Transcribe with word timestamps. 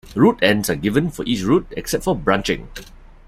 Route 0.15 0.39
ends 0.41 0.67
are 0.67 0.75
given 0.75 1.11
for 1.11 1.23
each 1.25 1.43
route 1.43 1.71
except 1.77 2.05
for 2.05 2.15
branching. 2.15 2.67